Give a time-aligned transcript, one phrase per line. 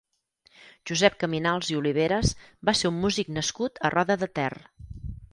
[0.91, 2.31] Josep Caminals i Oliveres
[2.69, 4.49] va ser un músic nascut a Roda de Ter.